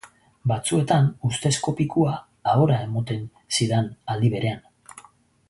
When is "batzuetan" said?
0.51-1.09